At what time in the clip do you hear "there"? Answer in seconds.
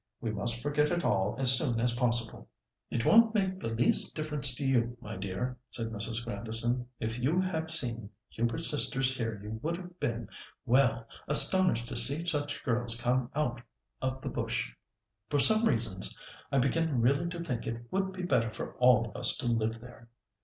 19.81-20.09